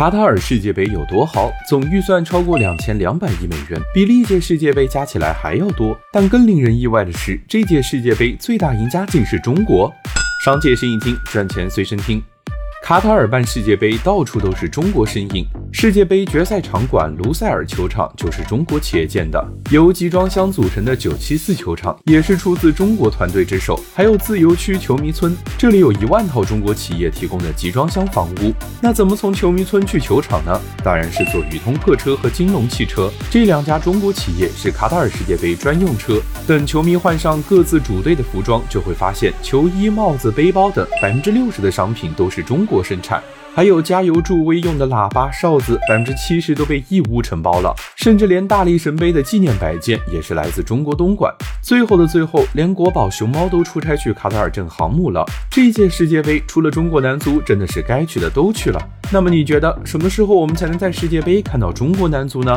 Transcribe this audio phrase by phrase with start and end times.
[0.00, 1.52] 卡塔尔世界杯有多豪？
[1.68, 5.94] 总预算超过两千两百亿美元，比历届世界杯加起来还要多。
[6.10, 9.92] 但更令人意外的是，这届世界杯最大赢家竟是中国。
[10.42, 12.22] 商界生意听，赚钱随身听。
[12.82, 15.46] 卡塔尔办世界杯，到处都是中国身影。
[15.70, 23.78] 世界杯决赛场馆卢塞尔球场就是中国企业建的，由集装箱组成的九七四球场也是出自中国团队之手。
[23.94, 28.52] 还有自由区球迷村，这里有一万套中国企业提供的集装箱房屋。
[28.82, 30.60] 那怎么从球迷村去球场呢？
[30.82, 36.20] 当然是坐宇通客车和金龙汽车，这两家中国企业是卡塔尔世界杯专用车。
[36.44, 43.22] 等球迷换上各自主队的服装，就会发现球衣、帽子、背包等百分之六十的商品都是中国生产。
[43.52, 51.34] 还有加油助威用的喇叭、哨子，百分之七十都被义乌承包了，甚至连大力神杯的纪念摆件也是来自中国东莞。
[51.60, 55.26] 最后的最后，连国宝熊猫都出差去卡塔尔镇航母了。
[55.50, 58.80] 这届世界杯，除了中国男足，真的是该去的都去了。
[59.12, 62.56] 那么你觉得什么时候我们才能在世界杯看到中国男足呢？